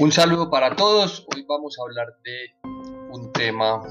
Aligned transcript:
Un 0.00 0.12
saludo 0.12 0.48
para 0.48 0.76
todos. 0.76 1.26
Hoy 1.26 1.44
vamos 1.46 1.78
a 1.78 1.82
hablar 1.82 2.06
de 2.24 2.54
un 3.10 3.30
tema 3.34 3.82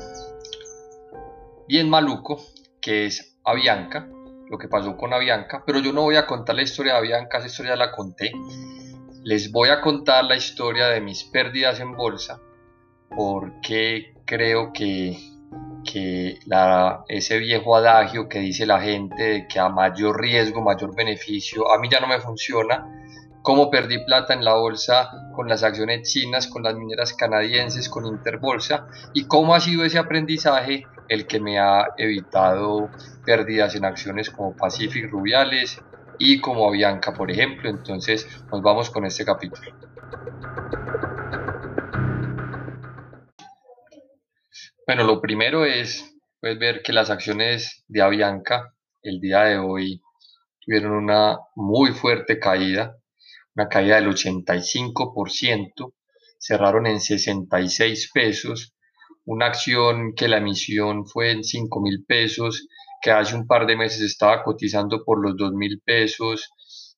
bien 1.67 1.87
maluco, 1.87 2.41
que 2.81 3.05
es 3.05 3.37
Avianca, 3.43 4.09
lo 4.49 4.57
que 4.57 4.67
pasó 4.67 4.97
con 4.97 5.13
Avianca, 5.13 5.61
pero 5.67 5.77
yo 5.81 5.93
no 5.93 6.01
voy 6.01 6.15
a 6.15 6.25
contar 6.25 6.55
la 6.55 6.63
historia 6.63 6.93
de 6.93 6.97
Avianca, 6.97 7.37
esa 7.37 7.45
historia 7.45 7.75
la 7.75 7.91
conté. 7.91 8.31
Les 9.23 9.51
voy 9.51 9.69
a 9.69 9.81
contar 9.81 10.25
la 10.25 10.35
historia 10.35 10.87
de 10.87 10.99
mis 10.99 11.25
pérdidas 11.25 11.79
en 11.79 11.95
bolsa, 11.95 12.41
porque 13.15 14.15
creo 14.25 14.73
que, 14.73 15.15
que 15.85 16.39
ese 17.07 17.37
viejo 17.37 17.75
adagio 17.75 18.27
que 18.27 18.39
dice 18.39 18.65
la 18.65 18.81
gente 18.81 19.21
de 19.21 19.47
que 19.47 19.59
a 19.59 19.69
mayor 19.69 20.19
riesgo, 20.19 20.59
mayor 20.61 20.95
beneficio, 20.95 21.71
a 21.71 21.77
mí 21.77 21.87
ya 21.87 21.99
no 21.99 22.07
me 22.07 22.19
funciona 22.19 22.98
cómo 23.41 23.69
perdí 23.69 24.03
plata 24.05 24.33
en 24.33 24.43
la 24.43 24.55
bolsa 24.55 25.09
con 25.33 25.47
las 25.47 25.63
acciones 25.63 26.11
chinas, 26.11 26.47
con 26.47 26.63
las 26.63 26.75
mineras 26.75 27.13
canadienses, 27.13 27.89
con 27.89 28.05
Interbolsa 28.05 28.87
y 29.13 29.25
cómo 29.25 29.55
ha 29.55 29.59
sido 29.59 29.85
ese 29.85 29.97
aprendizaje 29.97 30.83
el 31.07 31.25
que 31.25 31.39
me 31.39 31.59
ha 31.59 31.87
evitado 31.97 32.89
pérdidas 33.25 33.75
en 33.75 33.85
acciones 33.85 34.29
como 34.29 34.55
Pacific 34.55 35.09
Rubiales 35.09 35.81
y 36.19 36.39
como 36.41 36.67
Avianca, 36.67 37.13
por 37.13 37.31
ejemplo. 37.31 37.69
Entonces 37.69 38.27
nos 38.51 38.61
vamos 38.61 38.89
con 38.89 39.05
este 39.05 39.25
capítulo. 39.25 39.71
Bueno, 44.85 45.03
lo 45.03 45.21
primero 45.21 45.65
es 45.65 46.15
pues, 46.41 46.57
ver 46.57 46.81
que 46.81 46.93
las 46.93 47.09
acciones 47.09 47.83
de 47.87 48.01
Avianca 48.01 48.73
el 49.01 49.19
día 49.19 49.43
de 49.43 49.57
hoy 49.57 50.01
tuvieron 50.59 50.91
una 50.91 51.37
muy 51.55 51.91
fuerte 51.91 52.39
caída 52.39 52.98
una 53.55 53.67
caída 53.67 53.95
del 53.95 54.09
85%, 54.09 55.93
cerraron 56.37 56.87
en 56.87 56.99
66 56.99 58.11
pesos, 58.13 58.73
una 59.25 59.47
acción 59.47 60.13
que 60.15 60.27
la 60.27 60.37
emisión 60.37 61.05
fue 61.05 61.31
en 61.31 61.43
5 61.43 61.81
mil 61.81 62.05
pesos, 62.05 62.67
que 63.01 63.11
hace 63.11 63.35
un 63.35 63.47
par 63.47 63.65
de 63.65 63.75
meses 63.77 64.01
estaba 64.01 64.43
cotizando 64.43 65.03
por 65.03 65.21
los 65.21 65.35
2 65.37 65.53
mil 65.53 65.81
pesos 65.85 66.49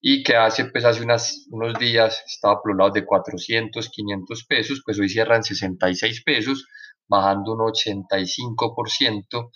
y 0.02 0.24
que 0.24 0.36
hace, 0.36 0.66
pues 0.66 0.84
hace 0.86 1.04
unos 1.04 1.78
días 1.80 2.24
estaba 2.26 2.62
por 2.62 2.72
los 2.72 2.78
lados 2.78 2.94
de 2.94 3.06
400, 3.06 3.90
500 3.90 4.46
pesos, 4.46 4.82
pues 4.84 5.00
hoy 5.00 5.10
cierran 5.10 5.44
66 5.44 6.24
pesos, 6.24 6.68
bajando 7.08 7.54
un 7.54 7.60
85%, 7.60 9.52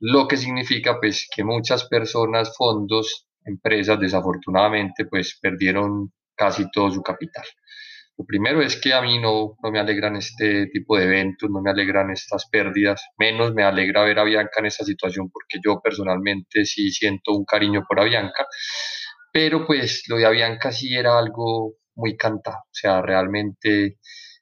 lo 0.00 0.26
que 0.26 0.36
significa 0.36 0.98
pues 0.98 1.28
que 1.34 1.44
muchas 1.44 1.84
personas, 1.88 2.56
fondos, 2.56 3.26
empresas 3.44 3.98
desafortunadamente 4.00 5.04
pues 5.04 5.38
perdieron 5.40 6.12
casi 6.42 6.68
todo 6.72 6.90
su 6.90 7.02
capital. 7.02 7.44
Lo 8.18 8.24
primero 8.26 8.60
es 8.60 8.80
que 8.80 8.92
a 8.92 9.00
mí 9.00 9.20
no, 9.20 9.56
no 9.62 9.70
me 9.70 9.78
alegran 9.78 10.16
este 10.16 10.66
tipo 10.66 10.98
de 10.98 11.04
eventos, 11.04 11.48
no 11.48 11.62
me 11.62 11.70
alegran 11.70 12.10
estas 12.10 12.48
pérdidas, 12.50 13.00
menos 13.16 13.54
me 13.54 13.62
alegra 13.62 14.02
ver 14.02 14.18
a 14.18 14.24
Bianca 14.24 14.58
en 14.58 14.66
esta 14.66 14.84
situación 14.84 15.30
porque 15.30 15.58
yo 15.64 15.80
personalmente 15.80 16.64
sí 16.64 16.90
siento 16.90 17.32
un 17.32 17.44
cariño 17.44 17.84
por 17.88 18.00
Avianca, 18.00 18.46
pero 19.32 19.66
pues 19.66 20.02
lo 20.08 20.16
de 20.16 20.26
Avianca 20.26 20.72
sí 20.72 20.94
era 20.94 21.16
algo 21.16 21.74
muy 21.94 22.16
cantado, 22.16 22.58
o 22.58 22.74
sea, 22.74 23.02
realmente 23.02 23.98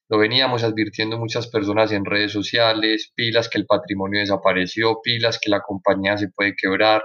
lo 0.09 0.19
veníamos 0.19 0.65
advirtiendo 0.65 1.19
muchas 1.19 1.49
personas 1.49 1.93
en 1.93 2.05
redes 2.05 2.33
sociales, 2.33 3.13
pilas 3.15 3.49
que 3.49 3.59
el 3.59 3.67
patrimonio 3.67 4.21
desapareció, 4.21 5.01
pilas 5.03 5.39
que 5.41 5.51
la 5.51 5.61
compañía 5.61 6.17
se 6.17 6.29
puede 6.29 6.55
quebrar, 6.57 7.03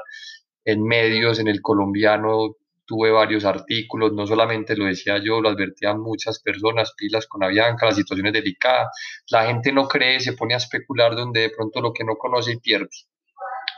en 0.65 0.83
medios, 0.83 1.39
en 1.39 1.47
el 1.47 1.61
colombiano 1.61 2.55
tuve 2.85 3.11
varios 3.11 3.45
artículos, 3.45 4.13
no 4.13 4.27
solamente 4.27 4.75
lo 4.75 4.85
decía 4.85 5.17
yo, 5.23 5.41
lo 5.41 5.49
advertían 5.49 5.99
muchas 5.99 6.39
personas, 6.41 6.93
pilas 6.95 7.27
con 7.27 7.43
Avianca, 7.43 7.85
la 7.85 7.93
situación 7.93 8.27
es 8.27 8.33
delicada, 8.33 8.89
la 9.29 9.45
gente 9.47 9.71
no 9.71 9.87
cree, 9.87 10.19
se 10.19 10.33
pone 10.33 10.53
a 10.53 10.57
especular 10.57 11.15
donde 11.15 11.41
de 11.41 11.49
pronto 11.49 11.81
lo 11.81 11.93
que 11.93 12.03
no 12.03 12.15
conoce 12.15 12.57
pierde. 12.59 12.89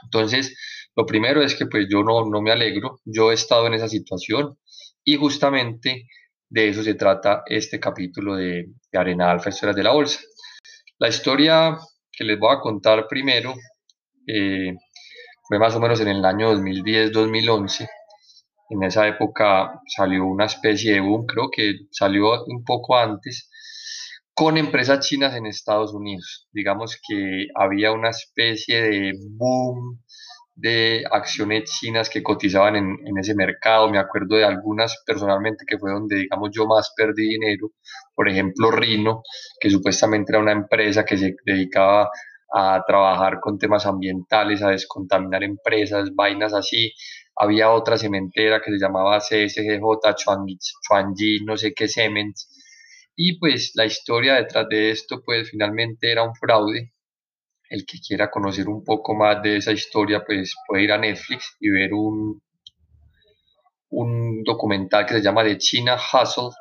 Entonces, 0.03 0.57
lo 0.95 1.05
primero 1.05 1.41
es 1.41 1.55
que 1.55 1.65
pues 1.67 1.87
yo 1.89 2.03
no, 2.03 2.25
no 2.29 2.41
me 2.41 2.51
alegro, 2.51 2.99
yo 3.05 3.31
he 3.31 3.35
estado 3.35 3.67
en 3.67 3.73
esa 3.75 3.87
situación 3.87 4.57
y 5.03 5.15
justamente 5.15 6.07
de 6.49 6.69
eso 6.69 6.83
se 6.83 6.95
trata 6.95 7.43
este 7.45 7.79
capítulo 7.79 8.35
de, 8.35 8.67
de 8.91 8.99
Arena 8.99 9.31
Alfa, 9.31 9.49
Historias 9.49 9.75
de 9.75 9.83
la 9.83 9.91
Bolsa. 9.91 10.19
La 10.97 11.09
historia 11.09 11.77
que 12.11 12.23
les 12.23 12.39
voy 12.39 12.55
a 12.55 12.59
contar 12.59 13.07
primero 13.07 13.53
eh, 14.25 14.73
fue 15.47 15.59
más 15.59 15.75
o 15.75 15.79
menos 15.79 15.99
en 16.01 16.09
el 16.09 16.25
año 16.25 16.53
2010-2011 16.53 17.87
en 18.69 18.83
esa 18.83 19.07
época 19.07 19.81
salió 19.87 20.25
una 20.25 20.45
especie 20.45 20.93
de 20.93 20.99
boom, 21.01 21.25
creo 21.25 21.49
que 21.51 21.87
salió 21.91 22.43
un 22.45 22.63
poco 22.63 22.97
antes, 22.97 23.49
con 24.33 24.57
empresas 24.57 24.99
chinas 25.07 25.35
en 25.35 25.45
Estados 25.45 25.93
Unidos. 25.93 26.47
Digamos 26.51 26.99
que 27.07 27.47
había 27.55 27.91
una 27.91 28.09
especie 28.09 28.81
de 28.81 29.13
boom 29.31 29.99
de 30.57 31.03
acciones 31.11 31.69
chinas 31.79 32.09
que 32.09 32.23
cotizaban 32.23 32.75
en, 32.75 33.17
ese 33.17 33.35
mercado. 33.35 33.89
Me 33.89 33.99
acuerdo 33.99 34.35
de 34.35 34.45
algunas 34.45 35.03
personalmente 35.05 35.65
que 35.67 35.77
fue 35.77 35.91
donde, 35.91 36.17
digamos, 36.17 36.49
yo 36.51 36.65
más 36.65 36.93
perdí 36.95 37.29
dinero. 37.29 37.71
Por 38.15 38.27
ejemplo, 38.27 38.71
Rino, 38.71 39.21
que 39.59 39.69
supuestamente 39.69 40.31
era 40.31 40.41
una 40.41 40.51
empresa 40.51 41.05
que 41.05 41.17
se 41.17 41.35
dedicaba 41.45 42.09
a 42.53 42.83
trabajar 42.87 43.39
con 43.39 43.57
temas 43.57 43.85
ambientales, 43.85 44.61
a 44.63 44.69
descontaminar 44.69 45.43
empresas, 45.43 46.09
vainas 46.15 46.53
así 46.53 46.93
había 47.39 47.71
otra 47.71 47.97
cementera 47.97 48.61
que 48.61 48.71
se 48.71 48.79
llamaba 48.79 49.19
CSGJ, 49.19 50.15
Chuanji, 50.15 51.45
no 51.45 51.57
sé 51.57 51.73
qué 51.73 51.87
Cements, 51.87 52.49
y 53.15 53.39
pues 53.39 53.71
la 53.75 53.85
historia 53.85 54.35
detrás 54.35 54.67
de 54.69 54.91
esto 54.91 55.23
pues 55.25 55.49
finalmente 55.49 56.11
era 56.11 56.23
un 56.23 56.35
fraude. 56.35 56.93
El 57.69 57.85
que 57.85 57.99
quiera 57.99 58.29
conocer 58.29 58.69
un 58.69 58.83
poco 58.83 59.15
más 59.15 59.41
de 59.41 59.57
esa 59.57 59.71
historia 59.71 60.23
pues 60.25 60.53
puede 60.67 60.83
ir 60.83 60.91
a 60.91 60.99
Netflix 60.99 61.57
y 61.59 61.69
ver 61.69 61.93
un, 61.93 62.41
un 63.89 64.43
documental 64.43 65.05
que 65.05 65.15
se 65.15 65.21
llama 65.21 65.43
The 65.43 65.57
China 65.57 65.95
Hustle. 65.95 66.51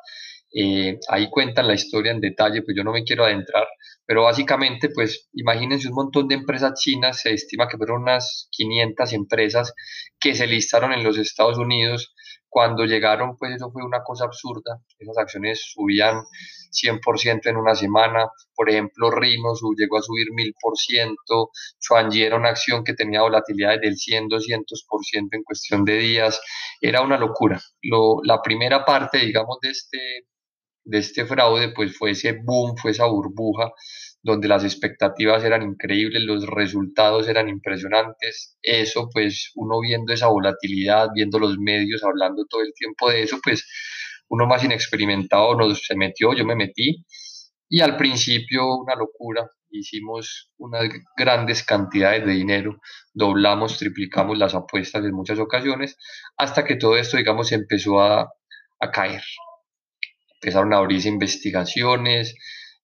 Eh, 0.53 0.97
ahí 1.09 1.29
cuentan 1.29 1.67
la 1.67 1.75
historia 1.75 2.11
en 2.11 2.21
detalle, 2.21 2.63
pues 2.63 2.75
yo 2.75 2.83
no 2.83 2.91
me 2.91 3.03
quiero 3.03 3.25
adentrar, 3.25 3.67
pero 4.07 4.23
básicamente, 4.23 4.89
pues 4.89 5.27
imagínense 5.33 5.89
un 5.89 5.95
montón 5.95 6.29
de 6.29 6.35
empresas 6.35 6.79
chinas, 6.79 7.19
se 7.21 7.33
estima 7.33 7.67
que 7.67 7.75
fueron 7.75 8.03
unas 8.03 8.47
500 8.51 9.11
empresas 9.11 9.73
que 10.17 10.33
se 10.33 10.47
listaron 10.47 10.93
en 10.93 11.03
los 11.03 11.17
Estados 11.17 11.57
Unidos. 11.57 12.15
Cuando 12.47 12.85
llegaron, 12.85 13.35
pues 13.37 13.55
eso 13.55 13.69
fue 13.69 13.83
una 13.83 14.03
cosa 14.03 14.23
absurda. 14.23 14.81
Esas 14.97 15.17
acciones 15.17 15.61
subían 15.73 16.23
100% 16.71 17.49
en 17.49 17.57
una 17.57 17.75
semana. 17.75 18.29
Por 18.55 18.69
ejemplo, 18.69 19.11
Rino 19.11 19.51
llegó 19.77 19.97
a 19.97 20.01
subir 20.01 20.27
1000%. 20.29 21.49
Chuanji 21.77 22.23
era 22.23 22.37
una 22.37 22.49
acción 22.49 22.85
que 22.85 22.93
tenía 22.93 23.23
volatilidades 23.23 23.81
del 23.81 23.97
100, 23.97 24.29
200% 24.29 25.27
en 25.33 25.43
cuestión 25.43 25.83
de 25.83 25.97
días. 25.97 26.39
Era 26.79 27.01
una 27.01 27.17
locura. 27.17 27.61
Lo, 27.81 28.21
la 28.23 28.41
primera 28.41 28.85
parte, 28.85 29.17
digamos, 29.17 29.57
de 29.61 29.69
este 29.71 29.99
de 30.87 30.99
este 30.99 31.25
fraude, 31.25 31.73
pues 31.73 31.97
fue 31.97 32.11
ese 32.11 32.39
boom, 32.43 32.77
fue 32.77 32.91
esa 32.91 33.05
burbuja 33.05 33.71
donde 34.23 34.47
las 34.47 34.63
expectativas 34.63 35.43
eran 35.43 35.63
increíbles, 35.63 36.23
los 36.23 36.45
resultados 36.47 37.27
eran 37.27 37.49
impresionantes. 37.49 38.57
Eso, 38.61 39.09
pues 39.13 39.51
uno 39.55 39.79
viendo 39.81 40.13
esa 40.13 40.27
volatilidad, 40.27 41.09
viendo 41.13 41.39
los 41.39 41.57
medios 41.59 42.03
hablando 42.03 42.45
todo 42.49 42.61
el 42.61 42.73
tiempo 42.73 43.09
de 43.09 43.23
eso, 43.23 43.39
pues 43.43 43.65
uno 44.29 44.47
más 44.47 44.63
inexperimentado 44.63 45.55
nos 45.55 45.85
se 45.85 45.95
metió, 45.95 46.33
yo 46.33 46.45
me 46.45 46.55
metí 46.55 47.05
y 47.69 47.81
al 47.81 47.97
principio 47.97 48.75
una 48.77 48.95
locura, 48.95 49.49
hicimos 49.69 50.51
unas 50.57 50.89
grandes 51.17 51.63
cantidades 51.63 52.25
de 52.25 52.33
dinero, 52.33 52.79
doblamos, 53.13 53.77
triplicamos 53.77 54.37
las 54.37 54.55
apuestas 54.55 55.03
en 55.03 55.13
muchas 55.13 55.39
ocasiones, 55.39 55.97
hasta 56.37 56.63
que 56.63 56.75
todo 56.77 56.97
esto, 56.97 57.17
digamos, 57.17 57.51
empezó 57.51 58.01
a, 58.01 58.29
a 58.79 58.91
caer 58.91 59.21
empezaron 60.41 60.73
a 60.73 60.77
abrirse 60.77 61.09
investigaciones, 61.09 62.35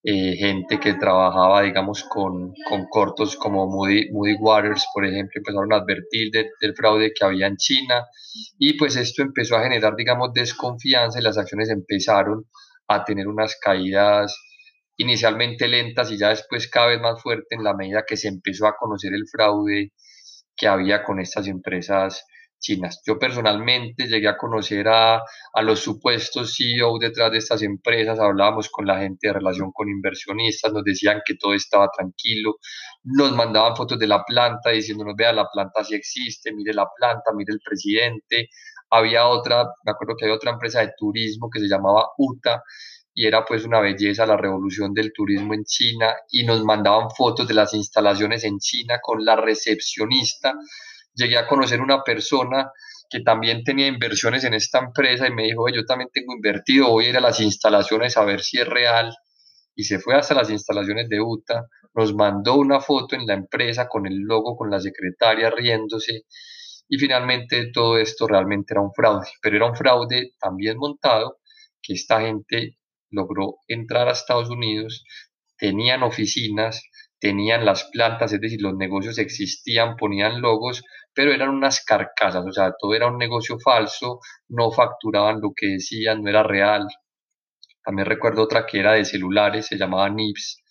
eh, 0.06 0.36
gente 0.36 0.80
que 0.80 0.96
trabajaba, 0.96 1.62
digamos, 1.62 2.04
con, 2.04 2.54
con 2.68 2.86
cortos 2.90 3.38
como 3.38 3.68
Moody, 3.68 4.12
Moody, 4.12 4.36
Waters, 4.40 4.86
por 4.94 5.06
ejemplo, 5.06 5.40
empezaron 5.40 5.72
a 5.72 5.78
advertir 5.78 6.30
del 6.32 6.76
fraude 6.76 7.14
que 7.18 7.26
había 7.26 7.48
en 7.48 7.56
China 7.56 8.06
y 8.58 8.78
pues 8.78 8.98
esto 8.98 9.22
empezó 9.22 9.56
a 9.56 9.64
generar, 9.64 9.96
digamos, 9.96 10.34
desconfianza 10.34 11.20
y 11.20 11.24
las 11.24 11.38
acciones 11.38 11.70
empezaron 11.70 12.46
a 12.88 13.06
tener 13.06 13.28
unas 13.28 13.56
caídas 13.56 14.36
inicialmente 14.98 15.68
lentas 15.68 16.12
y 16.12 16.18
ya 16.18 16.30
después 16.30 16.68
cada 16.68 16.88
vez 16.88 17.00
más 17.00 17.22
fuerte 17.22 17.56
en 17.56 17.64
la 17.64 17.74
medida 17.74 18.04
que 18.06 18.18
se 18.18 18.28
empezó 18.28 18.68
a 18.68 18.76
conocer 18.76 19.14
el 19.14 19.28
fraude 19.28 19.94
que 20.56 20.68
había 20.68 21.04
con 21.04 21.20
estas 21.20 21.48
empresas 21.48 22.26
chinas. 22.64 23.02
Yo 23.06 23.20
personalmente 23.20 24.08
llegué 24.08 24.28
a 24.28 24.38
conocer 24.38 24.88
a, 24.88 25.18
a 25.18 25.62
los 25.62 25.82
supuestos 25.82 26.56
CEO 26.58 26.98
detrás 26.98 27.32
de 27.32 27.38
estas 27.40 27.62
empresas, 27.62 28.20
hablábamos 28.20 28.70
con 28.70 28.88
la 28.88 29.00
gente 29.00 29.28
de 29.28 29.34
relación 29.34 29.72
con 29.74 29.90
inversionistas, 29.90 30.72
nos 30.72 30.84
decían 30.84 31.22
que 31.26 31.36
todo 31.36 31.54
estaba 31.54 31.90
tranquilo, 31.96 32.56
nos 33.04 33.34
mandaban 33.34 33.76
fotos 33.76 34.00
de 34.00 34.08
la 34.08 34.24
planta 34.24 34.72
diciéndonos, 34.72 35.16
vea, 35.16 35.34
la 35.34 35.48
planta 35.52 35.84
sí 35.84 35.96
existe, 35.96 36.54
mire 36.54 36.74
la 36.74 36.88
planta, 36.98 37.32
mire 37.36 37.54
el 37.54 37.60
presidente. 37.60 38.50
Había 38.90 39.28
otra, 39.28 39.66
me 39.84 39.92
acuerdo 39.92 40.16
que 40.18 40.26
había 40.26 40.36
otra 40.36 40.52
empresa 40.52 40.80
de 40.82 40.94
turismo 40.98 41.50
que 41.52 41.60
se 41.60 41.68
llamaba 41.68 42.08
UTA, 42.18 42.64
y 43.16 43.28
era 43.28 43.46
pues 43.46 43.64
una 43.66 43.80
belleza 43.80 44.26
la 44.26 44.38
revolución 44.38 44.94
del 44.94 45.12
turismo 45.14 45.54
en 45.54 45.64
China 45.66 46.16
y 46.32 46.44
nos 46.46 46.64
mandaban 46.64 47.10
fotos 47.16 47.48
de 47.48 47.54
las 47.54 47.74
instalaciones 47.74 48.44
en 48.44 48.58
China 48.58 49.00
con 49.02 49.24
la 49.24 49.36
recepcionista. 49.36 50.54
Llegué 51.16 51.38
a 51.38 51.48
conocer 51.48 51.82
una 51.82 52.04
persona 52.04 52.72
que 53.10 53.22
también 53.22 53.64
tenía 53.64 53.88
inversiones 53.88 54.44
en 54.44 54.54
esta 54.54 54.80
empresa 54.80 55.28
y 55.28 55.34
me 55.34 55.44
dijo, 55.44 55.70
yo 55.70 55.86
también 55.86 56.10
tengo 56.12 56.34
invertido, 56.34 56.90
voy 56.90 57.06
a 57.06 57.10
ir 57.10 57.18
a 57.18 57.22
las 57.22 57.40
instalaciones 57.40 58.18
a 58.18 58.26
ver 58.26 58.42
si 58.42 58.60
es 58.60 58.68
real. 58.68 59.16
Y 59.76 59.84
se 59.84 60.00
fue 60.00 60.16
hasta 60.16 60.34
las 60.34 60.50
instalaciones 60.50 61.10
de 61.10 61.22
UTA, 61.22 61.68
nos 61.96 62.14
mandó 62.16 62.56
una 62.56 62.80
foto 62.80 63.16
en 63.16 63.26
la 63.26 63.34
empresa 63.34 63.88
con 63.88 64.08
el 64.08 64.20
logo, 64.20 64.56
con 64.56 64.70
la 64.70 64.80
secretaria 64.80 65.50
riéndose. 65.50 66.24
Y 66.90 66.98
finalmente 66.98 67.72
todo 67.72 67.98
esto 67.98 68.28
realmente 68.28 68.74
era 68.74 68.82
un 68.82 68.94
fraude, 68.94 69.28
pero 69.42 69.58
era 69.58 69.66
un 69.68 69.76
fraude 69.76 70.32
también 70.40 70.78
montado, 70.78 71.38
que 71.82 71.94
esta 71.94 72.22
gente 72.22 72.78
logró 73.10 73.58
entrar 73.68 74.08
a 74.08 74.12
Estados 74.12 74.50
Unidos, 74.50 75.06
tenían 75.58 76.04
oficinas, 76.04 76.84
tenían 77.24 77.64
las 77.64 77.86
plantas, 77.86 78.34
es 78.34 78.42
decir, 78.42 78.62
los 78.62 78.76
negocios 78.76 79.18
existían, 79.18 79.96
ponían 79.96 80.42
logos, 80.42 80.84
pero 81.14 81.32
eran 81.32 81.52
unas 81.52 81.82
carcasas, 81.86 82.44
o 82.46 82.52
sea, 82.52 82.74
todo 82.78 82.94
era 82.94 83.08
un 83.08 83.18
negocio 83.18 83.58
falso, 83.64 84.20
no 84.50 84.72
facturaban 84.72 85.40
lo 85.40 85.54
que 85.56 85.68
decían, 85.68 86.22
no 86.22 86.30
era 86.30 86.44
real. 86.44 86.86
También 87.86 88.08
recuerdo 88.08 88.44
otra 88.44 88.66
que 88.66 88.80
era 88.80 88.92
de 88.94 89.06
celulares, 89.06 89.68
se 89.68 89.78
llamaba 89.78 90.10
NIPS. 90.10 90.63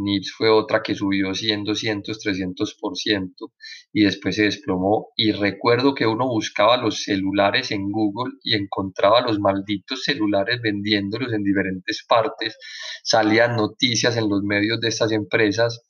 NIPS 0.00 0.32
fue 0.36 0.50
otra 0.50 0.82
que 0.82 0.94
subió 0.94 1.34
100, 1.34 1.64
200, 1.64 2.18
300% 2.18 3.52
y 3.92 4.04
después 4.04 4.36
se 4.36 4.44
desplomó. 4.44 5.08
Y 5.16 5.32
recuerdo 5.32 5.94
que 5.94 6.06
uno 6.06 6.26
buscaba 6.26 6.76
los 6.76 7.02
celulares 7.02 7.70
en 7.70 7.90
Google 7.90 8.34
y 8.42 8.54
encontraba 8.54 9.20
los 9.20 9.38
malditos 9.38 10.02
celulares 10.04 10.60
vendiéndolos 10.62 11.32
en 11.32 11.42
diferentes 11.42 12.04
partes. 12.08 12.56
Salían 13.04 13.56
noticias 13.56 14.16
en 14.16 14.28
los 14.28 14.42
medios 14.42 14.80
de 14.80 14.88
estas 14.88 15.12
empresas 15.12 15.82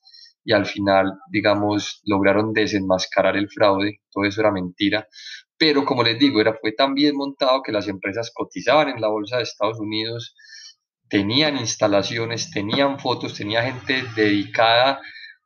y 0.45 0.53
al 0.53 0.67
final, 0.67 1.19
digamos, 1.31 2.01
lograron 2.05 2.53
desenmascarar 2.53 3.37
el 3.37 3.49
fraude, 3.49 4.01
todo 4.11 4.25
eso 4.25 4.41
era 4.41 4.51
mentira, 4.51 5.07
pero 5.59 5.85
como 5.85 6.03
les 6.03 6.19
digo, 6.19 6.41
era, 6.41 6.57
fue 6.59 6.73
tan 6.73 6.95
bien 6.95 7.17
montado 7.17 7.62
que 7.62 7.73
las 7.73 7.87
empresas 7.89 8.33
cotizaban 8.35 8.89
en 8.89 9.01
la 9.01 9.09
bolsa 9.09 9.37
de 9.37 9.43
Estados 9.43 9.79
Unidos, 9.79 10.35
tenían 11.11 11.59
instalaciones, 11.59 12.51
tenían 12.51 12.99
fotos, 12.99 13.35
tenía 13.35 13.62
gente 13.62 14.05
dedicada 14.17 15.01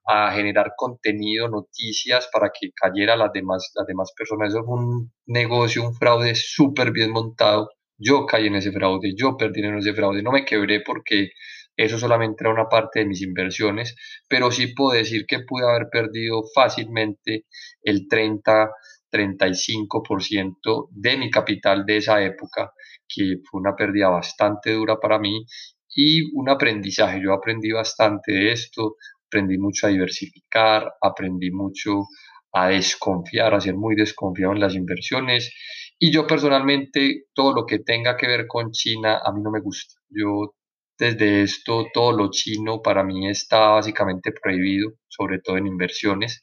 a 0.07 0.33
generar 0.33 0.73
contenido, 0.77 1.49
noticias 1.49 2.29
para 2.33 2.51
que 2.51 2.71
cayera 2.75 3.17
las 3.17 3.33
demás, 3.33 3.73
las 3.75 3.87
demás 3.87 4.13
personas. 4.17 4.51
Eso 4.51 4.65
fue 4.65 4.77
un 4.77 5.13
negocio, 5.27 5.83
un 5.83 5.95
fraude 5.95 6.35
súper 6.35 6.93
bien 6.93 7.11
montado. 7.11 7.71
Yo 7.97 8.27
caí 8.27 8.49
en 8.49 8.57
ese 8.57 8.73
fraude, 8.73 9.15
yo 9.17 9.37
perdí 9.37 9.63
en 9.63 9.79
ese 9.79 9.95
fraude, 9.95 10.23
no 10.23 10.33
me 10.33 10.45
quebré 10.45 10.81
porque 10.83 11.31
eso 11.77 11.99
solamente 11.99 12.45
era 12.45 12.53
una 12.53 12.69
parte 12.69 13.01
de 13.01 13.07
mis 13.07 13.23
inversiones, 13.23 13.97
pero 14.29 14.51
sí 14.51 14.69
puedo 14.75 14.97
decir 14.97 15.25
que 15.27 15.41
pude 15.41 15.69
haber 15.69 15.89
perdido 15.91 16.43
fácilmente 16.55 17.47
el 17.83 18.07
30, 18.09 18.71
35% 19.15 20.89
de 20.91 21.17
mi 21.17 21.31
capital 21.31 21.87
de 21.87 21.99
esa 21.99 22.21
época, 22.23 22.73
que 23.09 23.37
fue 23.49 23.61
una 23.61 23.77
pérdida 23.77 24.09
bastante 24.09 24.73
dura 24.73 24.99
para 24.99 25.21
mí 25.21 25.47
y 25.95 26.37
un 26.37 26.49
aprendizaje. 26.49 27.21
Yo 27.23 27.33
aprendí 27.33 27.71
bastante 27.71 28.33
de 28.33 28.53
esto, 28.53 28.97
aprendí 29.29 29.57
mucho 29.59 29.87
a 29.87 29.91
diversificar, 29.91 30.93
aprendí 31.01 31.51
mucho 31.53 32.07
a 32.53 32.69
desconfiar, 32.69 33.55
a 33.55 33.61
ser 33.61 33.75
muy 33.75 33.95
desconfiado 33.95 34.53
en 34.53 34.61
las 34.61 34.75
inversiones. 34.75 35.53
Y 35.99 36.13
yo 36.13 36.27
personalmente, 36.27 37.27
todo 37.35 37.55
lo 37.55 37.67
que 37.67 37.79
tenga 37.79 38.17
que 38.17 38.27
ver 38.27 38.47
con 38.49 38.73
China, 38.73 39.21
a 39.25 39.33
mí 39.33 39.41
no 39.43 39.51
me 39.53 39.61
gusta. 39.61 39.95
Yo 40.09 40.55
desde 40.99 41.43
esto, 41.43 41.87
todo 41.93 42.13
lo 42.13 42.31
chino 42.31 42.81
para 42.83 43.03
mí 43.05 43.29
está 43.29 43.71
básicamente 43.71 44.33
prohibido, 44.33 44.93
sobre 45.09 45.41
todo 45.41 45.57
en 45.57 45.67
inversiones. 45.67 46.41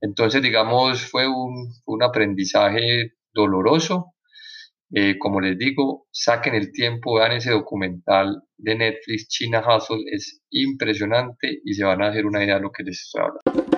Entonces, 0.00 0.42
digamos, 0.42 1.02
fue 1.10 1.26
un, 1.28 2.02
aprendizaje 2.02 3.14
doloroso. 3.32 4.14
Eh, 4.90 5.18
como 5.18 5.40
les 5.40 5.58
digo, 5.58 6.06
saquen 6.10 6.54
el 6.54 6.72
tiempo, 6.72 7.16
vean 7.16 7.32
ese 7.32 7.50
documental 7.50 8.42
de 8.56 8.74
Netflix, 8.74 9.28
China 9.28 9.60
Hustle, 9.60 10.02
es 10.10 10.40
impresionante 10.50 11.60
y 11.62 11.74
se 11.74 11.84
van 11.84 12.02
a 12.02 12.08
hacer 12.08 12.24
una 12.24 12.42
idea 12.42 12.54
de 12.54 12.62
lo 12.62 12.72
que 12.72 12.84
les 12.84 13.02
estoy 13.02 13.22
hablando. 13.22 13.68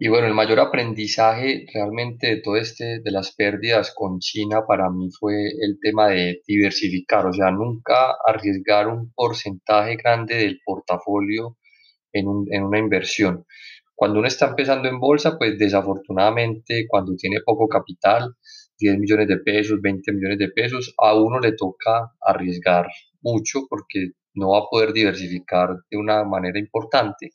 Y 0.00 0.08
bueno, 0.08 0.28
el 0.28 0.34
mayor 0.34 0.60
aprendizaje 0.60 1.66
realmente 1.74 2.28
de 2.28 2.40
todo 2.40 2.56
este, 2.56 3.00
de 3.00 3.10
las 3.10 3.34
pérdidas 3.34 3.92
con 3.94 4.20
China 4.20 4.60
para 4.66 4.90
mí 4.90 5.10
fue 5.10 5.34
el 5.60 5.78
tema 5.80 6.08
de 6.08 6.40
diversificar, 6.46 7.26
o 7.26 7.32
sea, 7.32 7.50
nunca 7.50 8.14
arriesgar 8.24 8.86
un 8.86 9.12
porcentaje 9.12 9.96
grande 9.96 10.36
del 10.36 10.60
portafolio 10.64 11.56
en, 12.12 12.28
un, 12.28 12.46
en 12.52 12.64
una 12.64 12.78
inversión. 12.78 13.44
Cuando 13.94 14.20
uno 14.20 14.28
está 14.28 14.48
empezando 14.48 14.88
en 14.88 15.00
bolsa, 15.00 15.36
pues 15.38 15.58
desafortunadamente 15.58 16.86
cuando 16.88 17.16
tiene 17.16 17.40
poco 17.44 17.66
capital, 17.68 18.36
10 18.78 18.98
millones 18.98 19.28
de 19.28 19.38
pesos, 19.38 19.80
20 19.82 20.12
millones 20.12 20.38
de 20.38 20.50
pesos, 20.50 20.94
a 20.98 21.14
uno 21.14 21.40
le 21.40 21.52
toca 21.52 22.12
arriesgar 22.20 22.86
mucho 23.20 23.66
porque 23.68 24.12
no 24.34 24.50
va 24.50 24.58
a 24.58 24.68
poder 24.70 24.92
diversificar 24.92 25.70
de 25.90 25.96
una 25.96 26.24
manera 26.24 26.58
importante. 26.58 27.32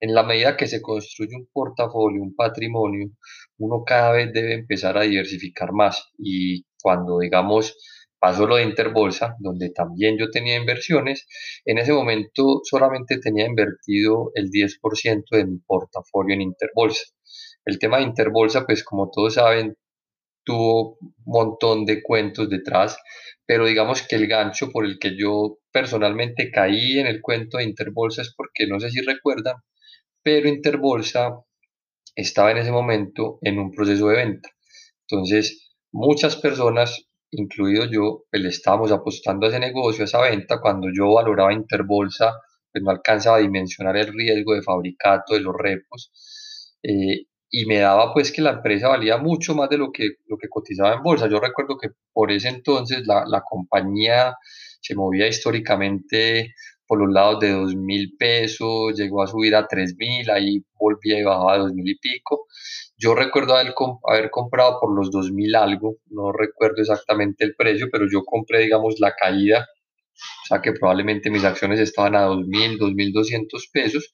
En 0.00 0.14
la 0.14 0.22
medida 0.22 0.56
que 0.56 0.66
se 0.66 0.80
construye 0.80 1.36
un 1.36 1.48
portafolio, 1.52 2.22
un 2.22 2.34
patrimonio, 2.34 3.10
uno 3.58 3.84
cada 3.84 4.12
vez 4.12 4.32
debe 4.32 4.54
empezar 4.54 4.96
a 4.96 5.02
diversificar 5.02 5.72
más. 5.72 6.12
Y 6.18 6.64
cuando, 6.82 7.18
digamos, 7.18 7.76
pasó 8.18 8.46
lo 8.46 8.56
de 8.56 8.64
Interbolsa, 8.64 9.36
donde 9.38 9.70
también 9.70 10.16
yo 10.18 10.30
tenía 10.30 10.56
inversiones, 10.56 11.26
en 11.64 11.78
ese 11.78 11.92
momento 11.92 12.60
solamente 12.64 13.18
tenía 13.18 13.46
invertido 13.46 14.30
el 14.34 14.50
10% 14.50 15.36
de 15.36 15.46
mi 15.46 15.58
portafolio 15.58 16.34
en 16.34 16.42
Interbolsa. 16.42 17.04
El 17.64 17.78
tema 17.78 17.98
de 17.98 18.04
Interbolsa, 18.04 18.64
pues 18.66 18.84
como 18.84 19.10
todos 19.10 19.34
saben, 19.34 19.76
tuvo 20.44 20.98
un 21.00 21.14
montón 21.24 21.84
de 21.84 22.02
cuentos 22.02 22.48
detrás, 22.48 22.96
pero 23.46 23.66
digamos 23.66 24.02
que 24.06 24.16
el 24.16 24.26
gancho 24.28 24.70
por 24.70 24.84
el 24.84 24.98
que 24.98 25.16
yo 25.18 25.58
personalmente 25.72 26.50
caí 26.50 26.98
en 26.98 27.06
el 27.06 27.20
cuento 27.20 27.58
de 27.58 27.64
Interbolsa 27.64 28.22
es 28.22 28.34
porque 28.36 28.66
no 28.66 28.80
sé 28.80 28.90
si 28.90 29.00
recuerdan, 29.02 29.56
pero 30.22 30.48
Interbolsa 30.48 31.32
estaba 32.14 32.50
en 32.52 32.58
ese 32.58 32.72
momento 32.72 33.38
en 33.42 33.58
un 33.58 33.70
proceso 33.70 34.08
de 34.08 34.16
venta. 34.16 34.50
Entonces, 35.08 35.74
muchas 35.92 36.36
personas, 36.36 37.05
incluido 37.36 37.84
yo, 37.86 38.24
pues 38.30 38.42
le 38.42 38.48
estábamos 38.48 38.92
apostando 38.92 39.46
a 39.46 39.50
ese 39.50 39.60
negocio, 39.60 40.02
a 40.04 40.06
esa 40.06 40.20
venta, 40.22 40.60
cuando 40.60 40.88
yo 40.96 41.14
valoraba 41.14 41.52
Interbolsa, 41.52 42.34
pues 42.72 42.82
no 42.84 42.90
alcanzaba 42.90 43.38
a 43.38 43.40
dimensionar 43.40 43.96
el 43.96 44.12
riesgo 44.12 44.54
de 44.54 44.62
fabricato 44.62 45.34
de 45.34 45.40
los 45.40 45.54
repos. 45.56 46.12
Eh, 46.82 47.26
y 47.50 47.66
me 47.66 47.78
daba 47.78 48.12
pues 48.12 48.32
que 48.32 48.42
la 48.42 48.50
empresa 48.52 48.88
valía 48.88 49.18
mucho 49.18 49.54
más 49.54 49.70
de 49.70 49.78
lo 49.78 49.92
que, 49.92 50.16
lo 50.26 50.36
que 50.36 50.48
cotizaba 50.48 50.94
en 50.94 51.02
bolsa. 51.02 51.28
Yo 51.28 51.40
recuerdo 51.40 51.78
que 51.78 51.90
por 52.12 52.32
ese 52.32 52.48
entonces 52.48 53.06
la, 53.06 53.24
la 53.26 53.42
compañía 53.48 54.34
se 54.80 54.94
movía 54.94 55.26
históricamente 55.28 56.54
por 56.86 57.00
los 57.00 57.12
lados 57.12 57.40
de 57.40 57.50
dos 57.52 57.74
mil 57.74 58.14
pesos, 58.18 58.94
llegó 58.96 59.22
a 59.22 59.26
subir 59.26 59.56
a 59.56 59.66
tres 59.66 59.96
mil, 59.98 60.30
ahí 60.30 60.64
volvía 60.78 61.18
y 61.18 61.24
bajaba 61.24 61.54
a 61.54 61.58
dos 61.58 61.72
mil 61.72 61.88
y 61.88 61.98
pico. 61.98 62.46
Yo 62.98 63.14
recuerdo 63.14 63.54
haber, 63.54 63.74
haber 64.08 64.30
comprado 64.30 64.78
por 64.80 64.94
los 64.96 65.10
dos 65.10 65.30
mil 65.32 65.54
algo, 65.54 65.96
no 66.06 66.32
recuerdo 66.32 66.80
exactamente 66.80 67.44
el 67.44 67.54
precio, 67.54 67.88
pero 67.92 68.06
yo 68.10 68.24
compré, 68.24 68.60
digamos, 68.60 68.96
la 69.00 69.14
caída, 69.14 69.66
o 70.44 70.46
sea 70.48 70.62
que 70.62 70.72
probablemente 70.72 71.30
mis 71.30 71.44
acciones 71.44 71.80
estaban 71.80 72.16
a 72.16 72.22
dos 72.22 72.46
mil, 72.46 72.78
dos 72.78 72.92
mil 72.94 73.12
doscientos 73.12 73.68
pesos, 73.72 74.12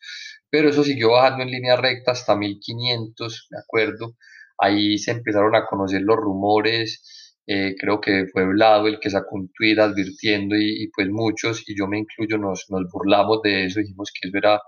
pero 0.51 0.69
eso 0.69 0.85
siguió 0.85 1.13
bajando 1.13 1.45
en 1.45 1.51
línea 1.51 1.77
recta 1.77 2.13
hasta 2.13 2.37
1500, 2.37 3.49
¿de 3.51 3.59
acuerdo? 3.59 4.17
Ahí 4.59 4.99
se 4.99 5.13
empezaron 5.13 5.55
a 5.57 5.67
conocer 5.67 6.03
los 6.03 6.17
rumores, 6.17 7.35
eh, 7.47 7.75
creo 7.79 8.01
que 8.01 8.27
fue 8.33 8.47
Vlado 8.47 8.87
el 8.89 9.01
que 9.01 9.11
sacó 9.11 9.37
un 9.37 9.51
tweet 9.53 9.79
advirtiendo 9.81 10.57
y, 10.57 10.91
pues 10.95 11.09
muchos, 11.11 11.65
y 11.69 11.77
yo 11.77 11.87
me 11.89 11.99
incluyo, 11.99 12.39
nos, 12.39 12.67
nos 12.69 12.83
burlamos 12.93 13.43
de 13.43 13.67
eso, 13.67 13.81
dijimos 13.81 14.11
que 14.13 14.29
eso 14.29 14.39
era 14.39 14.61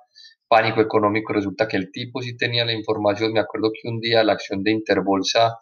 pánico 0.55 0.81
económico, 0.81 1.33
resulta 1.33 1.67
que 1.67 1.77
el 1.77 1.91
tipo 1.91 2.23
sí 2.23 2.37
tenía 2.37 2.65
la 2.65 2.73
información, 2.73 3.33
me 3.33 3.41
acuerdo 3.41 3.73
que 3.73 3.89
un 3.89 3.99
día 3.99 4.23
la 4.23 4.35
acción 4.35 4.63
de 4.63 4.71
Interbolsa 4.71 5.59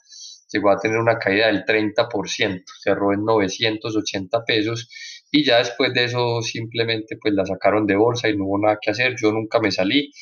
llegó 0.52 0.68
a 0.68 0.76
tener 0.76 0.98
una 0.98 1.18
caída 1.18 1.46
del 1.46 1.64
30%, 1.64 2.62
cerró 2.78 3.14
en 3.14 3.24
980 3.24 4.44
pesos 4.44 4.90
y 5.30 5.46
ya 5.46 5.56
después 5.56 5.94
de 5.94 6.04
eso 6.04 6.42
simplemente 6.42 7.16
pues 7.18 7.32
la 7.32 7.46
sacaron 7.46 7.86
de 7.86 7.96
bolsa 7.96 8.28
y 8.28 8.36
no 8.36 8.44
hubo 8.44 8.58
nada 8.58 8.76
que 8.82 8.90
hacer, 8.90 9.14
yo 9.18 9.32
nunca 9.32 9.60
me 9.60 9.70
salí, 9.70 10.12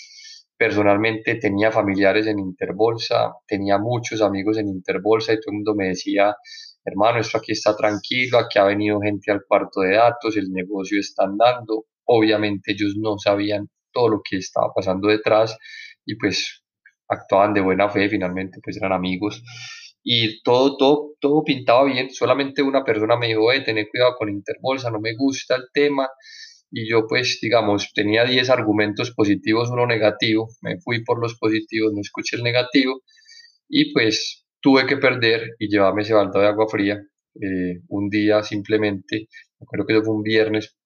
personalmente 0.57 1.35
tenía 1.35 1.73
familiares 1.73 2.29
en 2.29 2.39
Interbolsa, 2.39 3.33
tenía 3.49 3.77
muchos 3.77 4.23
amigos 4.23 4.57
en 4.57 4.69
Interbolsa 4.69 5.33
y 5.33 5.41
todo 5.41 5.51
el 5.51 5.57
mundo 5.57 5.75
me 5.75 5.89
decía, 5.89 6.37
hermano, 6.85 7.19
esto 7.19 7.39
aquí 7.39 7.51
está 7.51 7.75
tranquilo, 7.75 8.39
aquí 8.39 8.61
ha 8.61 8.65
venido 8.67 9.01
gente 9.01 9.33
al 9.33 9.43
cuarto 9.49 9.81
de 9.81 9.97
datos, 9.97 10.37
el 10.37 10.53
negocio 10.53 11.01
está 11.01 11.25
andando, 11.25 11.87
obviamente 12.05 12.71
ellos 12.71 12.95
no 12.97 13.19
sabían 13.19 13.69
todo 13.93 14.09
lo 14.09 14.23
que 14.29 14.39
estaba 14.39 14.73
pasando 14.75 15.09
detrás 15.09 15.57
y 16.05 16.17
pues 16.17 16.63
actuaban 17.09 17.55
de 17.55 17.61
buena 17.61 17.89
fe, 17.91 18.09
finalmente 18.09 18.61
pues 18.63 18.77
eran 18.77 18.93
amigos. 18.93 19.43
Y 20.03 20.43
todo, 20.43 20.77
todo, 20.77 21.15
todo 21.21 21.45
pintaba 21.45 21.85
bien, 21.85 22.11
solamente 22.11 22.63
una 22.63 22.85
persona 22.85 23.17
me 23.19 23.29
dijo, 23.29 23.53
eh, 23.53 23.61
tener 23.61 23.89
cuidado 23.91 24.15
con 24.19 24.31
Interbolsa, 24.31 24.91
no 24.91 25.01
me 25.01 25.15
gusta 25.15 25.57
el 25.57 25.65
tema, 25.75 26.09
y 26.71 26.89
yo 26.89 27.07
pues, 27.09 27.39
digamos, 27.43 27.93
tenía 27.95 28.25
10 28.25 28.49
argumentos 28.51 29.13
positivos, 29.13 29.71
uno 29.71 29.87
negativo, 29.87 30.49
me 30.63 30.79
fui 30.81 31.05
por 31.05 31.21
los 31.21 31.37
positivos, 31.39 31.93
no 31.93 32.01
escuché 32.01 32.37
el 32.37 32.45
negativo, 32.45 33.03
y 33.69 33.93
pues 33.93 34.47
tuve 34.61 34.87
que 34.87 34.97
perder 34.97 35.51
y 35.59 35.69
llevarme 35.69 36.03
ese 36.03 36.15
balde 36.15 36.41
de 36.41 36.47
agua 36.47 36.67
fría, 36.69 36.99
eh, 37.35 37.81
un 37.89 38.09
día 38.09 38.43
simplemente, 38.43 39.29
creo 39.71 39.87
que 39.87 39.95
eso 39.95 40.05
fue 40.05 40.15
un 40.17 40.23
viernes, 40.23 40.77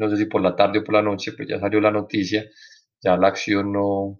no 0.00 0.08
sé 0.08 0.16
si 0.16 0.24
por 0.24 0.40
la 0.40 0.56
tarde 0.56 0.78
o 0.78 0.84
por 0.84 0.94
la 0.94 1.02
noche, 1.02 1.32
pues 1.36 1.46
ya 1.46 1.60
salió 1.60 1.78
la 1.78 1.90
noticia, 1.90 2.42
ya 3.02 3.18
la 3.18 3.28
acción 3.28 3.70
no, 3.70 4.18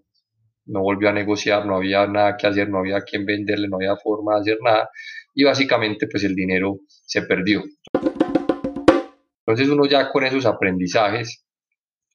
no 0.65 0.81
volvió 0.81 1.09
a 1.09 1.11
negociar, 1.11 1.65
no 1.65 1.75
había 1.75 2.05
nada 2.05 2.37
que 2.37 2.45
hacer, 2.45 2.69
no 2.69 2.77
había 2.77 2.97
a 2.97 3.01
quién 3.01 3.25
venderle, 3.25 3.67
no 3.67 3.77
había 3.77 3.95
forma 3.95 4.35
de 4.35 4.41
hacer 4.41 4.57
nada 4.63 4.89
y 5.33 5.43
básicamente 5.43 6.07
pues 6.07 6.23
el 6.23 6.35
dinero 6.35 6.81
se 6.87 7.23
perdió. 7.23 7.63
Entonces 9.43 9.69
uno 9.69 9.87
ya 9.87 10.11
con 10.11 10.23
esos 10.23 10.45
aprendizajes, 10.45 11.43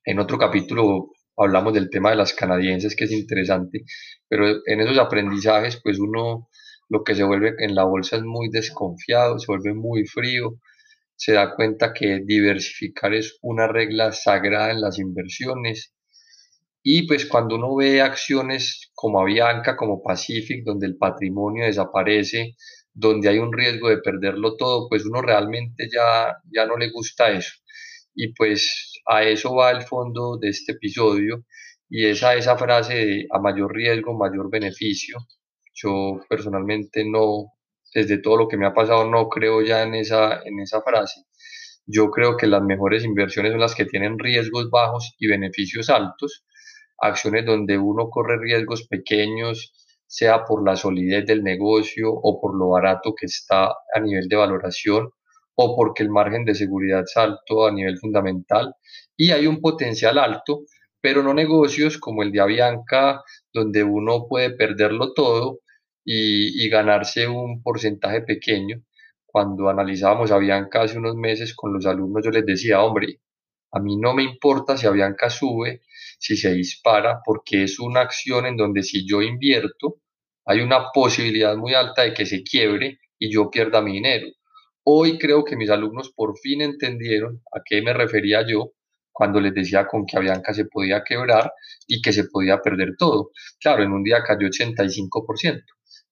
en 0.05 0.21
otro 0.21 0.39
capítulo 0.39 1.11
hablamos 1.37 1.75
del 1.75 1.91
tema 1.91 2.11
de 2.11 2.17
las 2.17 2.35
canadienses 2.35 2.95
que 2.95 3.07
es 3.07 3.11
interesante, 3.11 3.83
pero 4.29 4.47
en 4.65 4.81
esos 4.81 4.97
aprendizajes 4.99 5.81
pues 5.83 5.99
uno 5.99 6.49
lo 6.89 7.03
que 7.03 7.17
se 7.17 7.25
vuelve 7.25 7.57
en 7.59 7.75
la 7.75 7.83
bolsa 7.83 8.15
es 8.15 8.23
muy 8.23 8.49
desconfiado, 8.49 9.41
se 9.41 9.47
vuelve 9.49 9.75
muy 9.75 10.07
frío, 10.07 10.61
se 11.17 11.33
da 11.33 11.55
cuenta 11.55 11.93
que 11.93 12.21
diversificar 12.25 13.15
es 13.15 13.39
una 13.43 13.67
regla 13.67 14.13
sagrada 14.13 14.71
en 14.71 14.81
las 14.81 14.99
inversiones 14.99 15.93
y 16.89 17.05
pues 17.09 17.27
cuando 17.27 17.57
uno 17.57 17.75
ve 17.75 18.01
acciones 18.01 18.93
como 18.95 19.21
Avianca, 19.21 19.77
como 19.77 20.05
Pacific, 20.05 20.63
donde 20.65 20.87
el 20.87 20.97
patrimonio 20.97 21.65
desaparece, 21.65 22.55
donde 22.95 23.29
hay 23.29 23.39
un 23.39 23.53
riesgo 23.53 23.89
de 23.89 23.99
perderlo 23.99 24.55
todo, 24.57 24.89
pues 24.89 25.05
uno 25.05 25.21
realmente 25.21 25.89
ya, 25.93 26.37
ya 26.45 26.65
no 26.65 26.77
le 26.77 26.93
gusta 26.93 27.31
eso. 27.33 27.51
Y 28.15 28.33
pues 28.35 28.93
a 29.05 29.25
eso 29.25 29.57
va 29.57 29.73
el 29.73 29.83
fondo 29.83 30.39
de 30.41 30.51
este 30.51 30.75
episodio 30.75 31.45
y 31.89 32.07
es 32.07 32.23
a 32.23 32.37
esa 32.37 32.57
frase 32.57 32.95
de 32.95 33.27
a 33.33 33.41
mayor 33.41 33.75
riesgo, 33.75 34.17
mayor 34.17 34.49
beneficio. 34.49 35.19
Yo 35.75 36.21
personalmente 36.29 37.05
no, 37.05 37.53
desde 37.95 38.19
todo 38.19 38.37
lo 38.37 38.49
que 38.49 38.57
me 38.57 38.67
ha 38.67 38.75
pasado, 38.75 39.09
no 39.09 39.29
creo 39.29 39.63
ya 39.63 39.83
en 39.83 39.95
esa, 39.95 40.41
en 40.45 40.61
esa 40.61 40.83
frase. 40.83 41.23
Yo 41.87 42.11
creo 42.11 42.37
que 42.37 42.47
las 42.47 42.63
mejores 42.63 43.05
inversiones 43.05 43.53
son 43.53 43.61
las 43.61 43.75
que 43.75 43.85
tienen 43.85 44.19
riesgos 44.19 44.71
bajos 44.71 45.15
y 45.19 45.29
beneficios 45.29 45.89
altos 45.89 46.45
acciones 46.99 47.45
donde 47.45 47.79
uno 47.79 48.09
corre 48.11 48.39
riesgos 48.39 48.87
pequeños, 48.89 49.73
sea 50.07 50.45
por 50.45 50.65
la 50.65 50.77
solidez 50.77 51.27
del 51.27 51.43
negocio 51.43 52.11
o 52.13 52.41
por 52.41 52.57
lo 52.57 52.71
barato 52.71 53.15
que 53.19 53.27
está 53.27 53.67
a 53.67 54.01
nivel 54.01 54.29
de 54.29 54.37
valoración 54.37 55.11
o 55.57 55.77
porque 55.77 56.03
el 56.03 56.11
margen 56.11 56.45
de 56.45 56.55
seguridad 56.55 57.03
es 57.03 57.17
alto 57.17 57.67
a 57.67 57.73
nivel 57.73 57.99
fundamental 57.99 58.75
y 59.17 59.33
hay 59.33 59.47
un 59.47 59.61
potencial 59.61 60.19
alto, 60.19 60.61
pero 61.01 61.23
no 61.23 61.35
negocios 61.35 61.99
como 61.99 62.23
el 62.23 62.31
de 62.31 62.41
Avianca, 62.41 63.23
donde 63.53 63.83
uno 63.83 64.27
puede 64.29 64.51
perderlo 64.51 65.13
todo 65.13 65.61
y, 66.07 66.69
ganarse 66.71 67.29
un 67.29 67.63
porcentaje 67.63 68.23
pequeño. 68.23 68.83
Cuando 69.27 69.69
analizábamos 69.69 70.31
Avianca 70.31 70.83
hace 70.83 70.99
unos 70.99 71.17
meses 71.17 71.55
con 71.55 71.73
los 71.75 71.85
alumnos, 71.85 72.25
yo 72.25 72.31
les 72.31 72.47
decía, 72.47 72.83
hombre, 72.83 73.21
a 73.73 73.81
mí 73.81 73.97
no 73.97 74.15
me 74.15 74.23
importa 74.23 74.77
si 74.77 74.87
Avianca 74.87 75.29
sube, 75.29 75.83
si 76.19 76.37
se 76.37 76.53
dispara, 76.55 77.21
porque 77.25 77.65
es 77.65 77.81
una 77.81 78.01
acción 78.03 78.47
en 78.47 78.57
donde 78.57 78.83
si 78.83 79.07
yo 79.07 79.21
invierto, 79.21 79.97
hay 80.47 80.61
una 80.61 80.91
posibilidad 80.95 81.57
muy 81.57 81.75
alta 81.75 82.03
de 82.03 82.15
que 82.15 82.25
se 82.25 82.43
quiebre 82.45 83.01
y 83.19 83.33
yo 83.33 83.51
pierda 83.51 83.83
mi 83.83 83.95
dinero. 83.95 84.29
Hoy 84.85 85.19
creo 85.19 85.45
que 85.45 85.57
mis 85.57 85.71
alumnos 85.71 86.13
por 86.15 86.39
fin 86.39 86.63
entendieron 86.63 87.43
a 87.53 87.61
qué 87.65 87.83
me 87.83 87.93
refería 87.93 88.47
yo 88.47 88.73
cuando 89.13 89.41
les 89.41 89.53
decía 89.55 89.87
con 89.89 90.07
que 90.07 90.17
Avianca 90.17 90.55
se 90.55 90.67
podía 90.67 91.03
quebrar 91.03 91.53
y 91.87 92.01
que 92.01 92.13
se 92.13 92.25
podía 92.25 92.59
perder 92.61 92.95
todo. 92.97 93.33
Claro, 93.59 93.83
en 93.83 93.93
un 93.93 94.05
día 94.05 94.23
cayó 94.23 94.47
85%. 94.47 95.65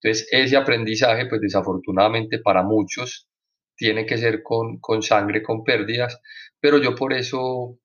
Entonces, 0.05 0.29
ese 0.33 0.59
aprendizaje, 0.59 1.25
pues 1.27 1.41
desafortunadamente 1.41 2.39
para 2.39 2.63
muchos, 2.63 3.27
tiene 3.75 4.05
que 4.05 4.19
ser 4.19 4.43
con, 4.43 4.79
con 4.79 5.03
sangre, 5.03 5.43
con 5.43 5.65
pérdidas, 5.65 6.21
pero 6.61 6.77
yo 6.77 6.95
por 6.95 7.15
eso 7.15 7.79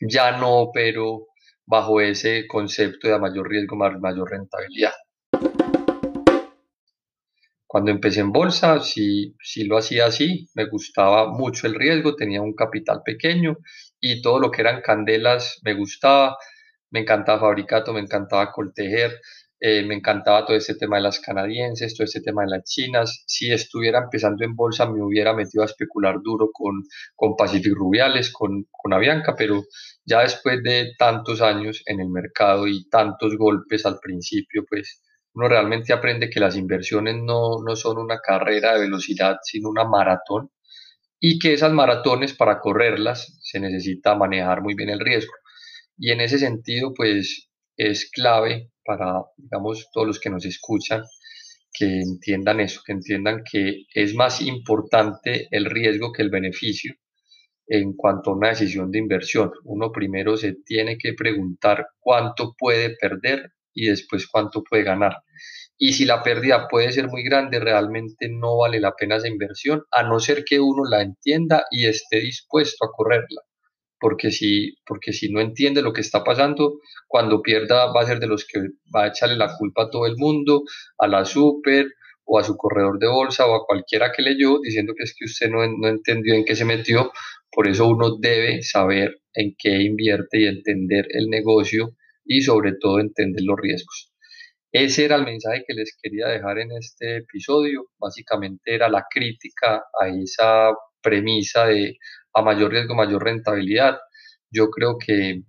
ya 0.00 0.38
no 0.38 0.56
opero 0.56 1.28
bajo 1.64 2.00
ese 2.00 2.48
concepto 2.48 3.06
de 3.06 3.18
mayor 3.20 3.48
riesgo, 3.48 3.76
mayor 3.76 4.28
rentabilidad. 4.28 4.90
Cuando 7.64 7.92
empecé 7.92 8.20
en 8.20 8.32
bolsa, 8.32 8.80
sí, 8.80 9.36
sí 9.40 9.64
lo 9.64 9.78
hacía 9.78 10.06
así, 10.06 10.48
me 10.54 10.66
gustaba 10.68 11.28
mucho 11.32 11.68
el 11.68 11.76
riesgo, 11.76 12.16
tenía 12.16 12.42
un 12.42 12.54
capital 12.54 13.02
pequeño 13.04 13.56
y 14.00 14.20
todo 14.20 14.40
lo 14.40 14.50
que 14.50 14.62
eran 14.62 14.82
candelas 14.82 15.60
me 15.62 15.74
gustaba, 15.74 16.36
me 16.90 17.00
encantaba 17.00 17.38
fabricato, 17.38 17.92
me 17.92 18.00
encantaba 18.00 18.50
coltejer, 18.50 19.12
eh, 19.64 19.84
me 19.86 19.94
encantaba 19.94 20.44
todo 20.44 20.56
este 20.56 20.74
tema 20.74 20.96
de 20.96 21.02
las 21.02 21.20
canadienses, 21.20 21.94
todo 21.94 22.04
este 22.04 22.20
tema 22.20 22.42
de 22.42 22.50
las 22.50 22.64
chinas. 22.64 23.22
Si 23.28 23.52
estuviera 23.52 24.00
empezando 24.00 24.44
en 24.44 24.56
bolsa, 24.56 24.90
me 24.90 25.00
hubiera 25.00 25.34
metido 25.34 25.62
a 25.62 25.66
especular 25.66 26.16
duro 26.20 26.50
con, 26.52 26.82
con 27.14 27.36
Pacific 27.36 27.72
Rubiales, 27.72 28.32
con, 28.32 28.66
con 28.72 28.92
Avianca, 28.92 29.36
pero 29.38 29.62
ya 30.04 30.22
después 30.22 30.64
de 30.64 30.94
tantos 30.98 31.40
años 31.42 31.80
en 31.86 32.00
el 32.00 32.08
mercado 32.08 32.66
y 32.66 32.88
tantos 32.88 33.36
golpes 33.38 33.86
al 33.86 34.00
principio, 34.00 34.64
pues 34.68 35.00
uno 35.32 35.48
realmente 35.48 35.92
aprende 35.92 36.28
que 36.28 36.40
las 36.40 36.56
inversiones 36.56 37.14
no, 37.22 37.62
no 37.64 37.76
son 37.76 37.98
una 37.98 38.18
carrera 38.18 38.74
de 38.74 38.80
velocidad, 38.80 39.36
sino 39.44 39.68
una 39.68 39.84
maratón 39.84 40.50
y 41.20 41.38
que 41.38 41.52
esas 41.52 41.70
maratones 41.70 42.34
para 42.34 42.58
correrlas 42.58 43.38
se 43.42 43.60
necesita 43.60 44.16
manejar 44.16 44.60
muy 44.60 44.74
bien 44.74 44.90
el 44.90 44.98
riesgo. 44.98 45.34
Y 45.96 46.10
en 46.10 46.20
ese 46.20 46.40
sentido, 46.40 46.92
pues 46.94 47.48
es 47.76 48.10
clave 48.10 48.71
para, 48.84 49.22
digamos, 49.36 49.88
todos 49.92 50.06
los 50.06 50.20
que 50.20 50.30
nos 50.30 50.44
escuchan, 50.44 51.02
que 51.72 52.00
entiendan 52.00 52.60
eso, 52.60 52.82
que 52.84 52.92
entiendan 52.92 53.42
que 53.50 53.84
es 53.94 54.14
más 54.14 54.40
importante 54.42 55.48
el 55.50 55.66
riesgo 55.66 56.12
que 56.12 56.22
el 56.22 56.30
beneficio 56.30 56.94
en 57.66 57.94
cuanto 57.94 58.30
a 58.30 58.36
una 58.36 58.48
decisión 58.50 58.90
de 58.90 58.98
inversión. 58.98 59.50
Uno 59.64 59.90
primero 59.92 60.36
se 60.36 60.54
tiene 60.64 60.98
que 60.98 61.14
preguntar 61.14 61.86
cuánto 62.00 62.54
puede 62.58 62.96
perder 62.96 63.52
y 63.72 63.86
después 63.86 64.26
cuánto 64.26 64.62
puede 64.62 64.82
ganar. 64.82 65.16
Y 65.78 65.94
si 65.94 66.04
la 66.04 66.22
pérdida 66.22 66.68
puede 66.68 66.92
ser 66.92 67.08
muy 67.08 67.22
grande, 67.22 67.58
realmente 67.58 68.28
no 68.28 68.58
vale 68.58 68.78
la 68.78 68.92
pena 68.92 69.16
esa 69.16 69.28
inversión, 69.28 69.82
a 69.90 70.02
no 70.02 70.20
ser 70.20 70.44
que 70.44 70.60
uno 70.60 70.84
la 70.84 71.02
entienda 71.02 71.64
y 71.70 71.86
esté 71.86 72.20
dispuesto 72.20 72.84
a 72.84 72.90
correrla 72.92 73.42
porque 74.02 74.32
si, 74.32 74.74
porque 74.84 75.12
si 75.12 75.30
no 75.30 75.40
entiende 75.40 75.80
lo 75.80 75.92
que 75.92 76.00
está 76.00 76.24
pasando, 76.24 76.80
cuando 77.06 77.40
pierda 77.40 77.92
va 77.92 78.00
a 78.00 78.06
ser 78.06 78.18
de 78.18 78.26
los 78.26 78.44
que 78.44 78.58
va 78.94 79.04
a 79.04 79.08
echarle 79.10 79.36
la 79.36 79.56
culpa 79.56 79.84
a 79.84 79.90
todo 79.90 80.06
el 80.06 80.16
mundo, 80.16 80.64
a 80.98 81.06
la 81.06 81.24
super 81.24 81.86
o 82.24 82.40
a 82.40 82.42
su 82.42 82.56
corredor 82.56 82.98
de 82.98 83.06
bolsa 83.06 83.46
o 83.46 83.54
a 83.54 83.64
cualquiera 83.64 84.10
que 84.10 84.22
leyó 84.22 84.58
diciendo 84.60 84.94
que 84.96 85.04
es 85.04 85.14
que 85.16 85.26
usted 85.26 85.48
no, 85.50 85.58
no 85.78 85.88
entendió 85.88 86.34
en 86.34 86.44
qué 86.44 86.56
se 86.56 86.64
metió. 86.64 87.12
Por 87.48 87.68
eso 87.68 87.86
uno 87.86 88.18
debe 88.18 88.62
saber 88.62 89.20
en 89.34 89.54
qué 89.56 89.70
invierte 89.82 90.40
y 90.40 90.46
entender 90.46 91.06
el 91.10 91.28
negocio 91.28 91.90
y 92.24 92.42
sobre 92.42 92.72
todo 92.80 92.98
entender 92.98 93.44
los 93.44 93.56
riesgos. 93.56 94.12
Ese 94.72 95.04
era 95.04 95.14
el 95.14 95.24
mensaje 95.24 95.62
que 95.64 95.74
les 95.74 95.96
quería 96.02 96.26
dejar 96.26 96.58
en 96.58 96.72
este 96.72 97.18
episodio. 97.18 97.86
Básicamente 98.00 98.74
era 98.74 98.88
la 98.88 99.06
crítica 99.08 99.84
a 100.00 100.08
esa 100.08 100.72
premisa 101.02 101.66
de 101.66 101.98
a 102.34 102.42
mayor 102.42 102.72
riesgo, 102.72 102.94
mayor 102.94 103.24
rentabilidad. 103.24 103.98
Yo 104.50 104.70
creo 104.70 104.96
que 104.98 105.42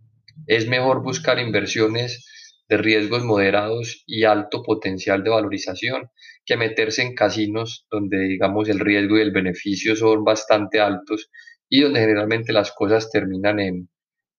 es 0.47 0.67
mejor 0.67 1.03
buscar 1.03 1.39
inversiones 1.39 2.25
de 2.67 2.77
riesgos 2.77 3.23
moderados 3.23 4.03
y 4.07 4.23
alto 4.23 4.63
potencial 4.63 5.23
de 5.23 5.29
valorización 5.29 6.09
que 6.45 6.57
meterse 6.57 7.01
en 7.03 7.15
casinos 7.15 7.85
donde 7.91 8.19
digamos 8.19 8.69
el 8.69 8.79
riesgo 8.79 9.17
y 9.17 9.21
el 9.21 9.31
beneficio 9.31 9.95
son 9.95 10.23
bastante 10.23 10.79
altos 10.79 11.29
y 11.69 11.81
donde 11.81 12.01
generalmente 12.01 12.53
las 12.53 12.71
cosas 12.71 13.09
terminan 13.11 13.59
en 13.59 13.89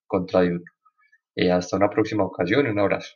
contra 0.07 0.43
de 0.43 0.49
uno. 0.51 0.65
Eh, 1.37 1.51
hasta 1.51 1.77
una 1.77 1.91
próxima 1.91 2.25
ocasión 2.25 2.67
y 2.67 2.71
un 2.71 2.79
abrazo. 2.79 3.15